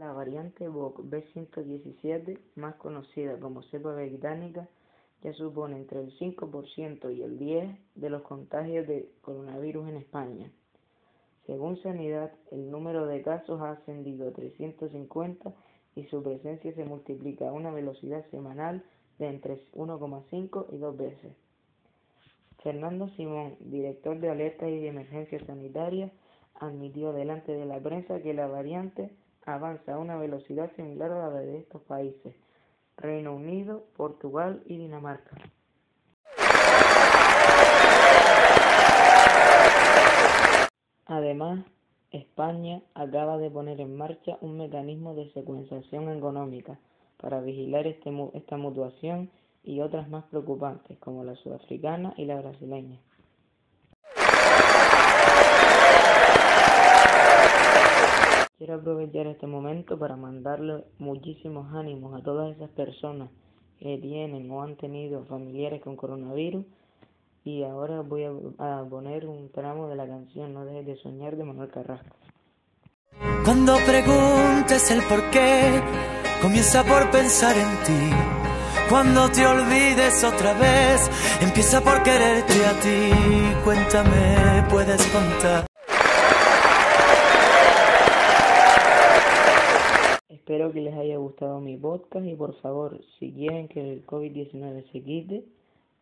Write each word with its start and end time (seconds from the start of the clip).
La 0.00 0.14
variante 0.14 0.66
B117, 0.66 2.38
más 2.54 2.74
conocida 2.76 3.38
como 3.38 3.62
cepa 3.64 3.92
británica, 3.92 4.66
ya 5.22 5.34
supone 5.34 5.76
entre 5.76 6.00
el 6.00 6.18
5% 6.18 7.14
y 7.14 7.20
el 7.20 7.38
10% 7.38 7.76
de 7.96 8.08
los 8.08 8.22
contagios 8.22 8.88
de 8.88 9.10
coronavirus 9.20 9.90
en 9.90 9.96
España. 9.98 10.50
Según 11.44 11.76
Sanidad, 11.82 12.32
el 12.50 12.70
número 12.70 13.04
de 13.04 13.20
casos 13.20 13.60
ha 13.60 13.72
ascendido 13.72 14.26
a 14.26 14.32
350 14.32 15.52
y 15.96 16.04
su 16.04 16.22
presencia 16.22 16.74
se 16.74 16.84
multiplica 16.86 17.50
a 17.50 17.52
una 17.52 17.70
velocidad 17.70 18.24
semanal 18.30 18.82
de 19.18 19.28
entre 19.28 19.58
1,5 19.74 20.66
y 20.72 20.78
2 20.78 20.96
veces. 20.96 21.36
Fernando 22.62 23.06
Simón, 23.16 23.56
director 23.60 24.18
de 24.18 24.30
alertas 24.30 24.70
y 24.70 24.78
de 24.78 24.88
emergencias 24.88 25.42
sanitarias, 25.44 26.10
admitió 26.54 27.12
delante 27.12 27.52
de 27.52 27.66
la 27.66 27.78
prensa 27.80 28.22
que 28.22 28.32
la 28.32 28.46
variante 28.46 29.10
avanza 29.44 29.94
a 29.94 29.98
una 29.98 30.16
velocidad 30.16 30.70
similar 30.76 31.10
a 31.10 31.28
la 31.28 31.40
de 31.40 31.58
estos 31.58 31.82
países, 31.82 32.34
Reino 32.96 33.34
Unido, 33.34 33.84
Portugal 33.96 34.62
y 34.66 34.76
Dinamarca. 34.76 35.36
Además, 41.06 41.64
España 42.12 42.82
acaba 42.94 43.38
de 43.38 43.50
poner 43.50 43.80
en 43.80 43.96
marcha 43.96 44.38
un 44.40 44.58
mecanismo 44.58 45.14
de 45.14 45.32
secuenciación 45.32 46.10
económica 46.10 46.78
para 47.18 47.40
vigilar 47.40 47.86
este, 47.86 48.10
esta 48.34 48.56
mutuación 48.56 49.30
y 49.62 49.80
otras 49.80 50.08
más 50.08 50.24
preocupantes, 50.24 50.98
como 50.98 51.24
la 51.24 51.34
sudafricana 51.36 52.14
y 52.16 52.24
la 52.24 52.40
brasileña. 52.40 53.00
Aprovechar 58.80 59.26
este 59.26 59.46
momento 59.46 59.98
para 59.98 60.16
mandarle 60.16 60.84
muchísimos 60.98 61.72
ánimos 61.74 62.18
a 62.18 62.22
todas 62.22 62.54
esas 62.54 62.70
personas 62.70 63.30
que 63.78 63.98
tienen 63.98 64.50
o 64.50 64.62
han 64.62 64.76
tenido 64.76 65.24
familiares 65.24 65.80
con 65.82 65.96
coronavirus 65.96 66.64
y 67.44 67.62
ahora 67.62 68.02
voy 68.02 68.24
a, 68.24 68.84
poner 68.88 69.26
un 69.26 69.50
tramo 69.50 69.88
de 69.88 69.96
la 69.96 70.06
canción 70.06 70.52
No 70.52 70.64
dejes 70.66 70.86
de 70.86 70.96
soñar 70.96 71.36
de 71.36 71.44
Manuel 71.44 71.70
Carrasco. 71.70 72.14
Cuando 73.44 73.76
preguntes 73.86 74.90
el 74.90 75.02
por 75.04 75.30
qué, 75.30 75.80
comienza 76.42 76.84
por 76.84 77.10
pensar 77.10 77.56
en 77.56 77.70
ti. 77.84 78.14
Cuando 78.88 79.30
te 79.30 79.46
olvides 79.46 80.24
otra 80.24 80.52
vez, 80.54 81.10
empieza 81.40 81.80
por 81.80 82.02
quererte 82.02 82.66
a 82.66 82.80
ti. 82.80 83.62
Cuéntame, 83.64 84.64
puedes 84.68 85.06
contar. 85.06 85.69
Espero 90.60 90.74
que 90.74 90.82
les 90.82 90.94
haya 90.94 91.16
gustado 91.16 91.58
mi 91.58 91.78
podcast 91.78 92.26
y 92.26 92.34
por 92.34 92.54
favor, 92.60 93.00
si 93.18 93.32
quieren 93.32 93.66
que 93.66 93.80
el 93.80 94.04
COVID-19 94.04 94.92
se 94.92 95.02
quite 95.02 95.42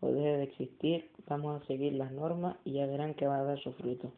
o 0.01 0.11
deje 0.11 0.37
de 0.37 0.43
existir, 0.43 1.09
vamos 1.29 1.63
a 1.63 1.67
seguir 1.69 1.93
las 1.93 2.11
normas 2.11 2.57
y 2.65 2.73
ya 2.73 2.87
verán 2.87 3.15
que 3.15 3.29
va 3.29 3.39
a 3.39 3.45
dar 3.45 3.61
su 3.61 3.71
fruto. 3.75 4.11